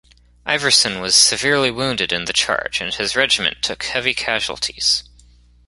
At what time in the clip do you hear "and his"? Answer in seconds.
2.81-3.15